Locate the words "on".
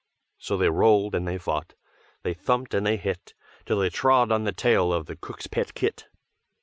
4.31-4.45